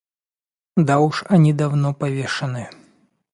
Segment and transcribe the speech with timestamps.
[0.77, 2.71] Да уж они давно повешены.